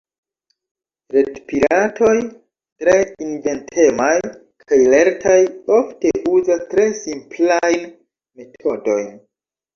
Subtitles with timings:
[1.15, 2.13] Retpiratoj,
[2.85, 4.09] tre inventemaj
[4.73, 5.37] kaj lertaj,
[5.77, 7.87] ofte uzas tre simplajn
[8.43, 9.15] metodojn.